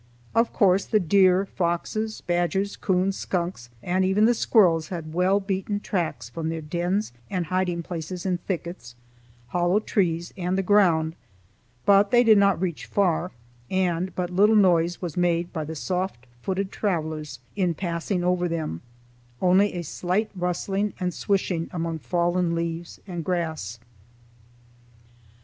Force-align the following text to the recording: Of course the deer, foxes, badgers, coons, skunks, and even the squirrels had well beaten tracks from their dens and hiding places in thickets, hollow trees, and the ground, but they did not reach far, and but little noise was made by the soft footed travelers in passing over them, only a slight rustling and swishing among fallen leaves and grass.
Of 0.33 0.51
course 0.51 0.85
the 0.85 0.99
deer, 0.99 1.45
foxes, 1.45 2.21
badgers, 2.21 2.75
coons, 2.75 3.15
skunks, 3.15 3.69
and 3.83 4.03
even 4.03 4.25
the 4.25 4.33
squirrels 4.33 4.87
had 4.87 5.13
well 5.13 5.39
beaten 5.39 5.79
tracks 5.79 6.27
from 6.27 6.49
their 6.49 6.59
dens 6.59 7.11
and 7.29 7.45
hiding 7.45 7.83
places 7.83 8.25
in 8.25 8.39
thickets, 8.39 8.95
hollow 9.49 9.79
trees, 9.79 10.33
and 10.35 10.57
the 10.57 10.63
ground, 10.63 11.15
but 11.85 12.09
they 12.09 12.23
did 12.23 12.39
not 12.39 12.59
reach 12.59 12.87
far, 12.87 13.31
and 13.69 14.15
but 14.15 14.31
little 14.31 14.55
noise 14.55 15.03
was 15.03 15.15
made 15.15 15.53
by 15.53 15.63
the 15.63 15.75
soft 15.75 16.25
footed 16.41 16.71
travelers 16.71 17.37
in 17.55 17.75
passing 17.75 18.23
over 18.23 18.47
them, 18.47 18.81
only 19.39 19.75
a 19.75 19.83
slight 19.83 20.31
rustling 20.35 20.93
and 20.99 21.13
swishing 21.13 21.69
among 21.71 21.99
fallen 21.99 22.55
leaves 22.55 22.99
and 23.05 23.23
grass. 23.23 23.77